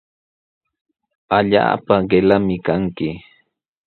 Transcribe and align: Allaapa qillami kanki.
Allaapa 1.37 1.95
qillami 2.09 2.55
kanki. 2.65 3.09